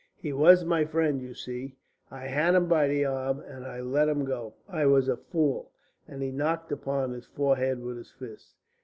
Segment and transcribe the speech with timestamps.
[0.15, 1.75] He was my friend, you see.
[2.09, 4.55] I had him by the arm, and I let him go.
[4.67, 5.69] I was a fool."
[6.07, 8.55] And he knocked upon his forehead with his fist.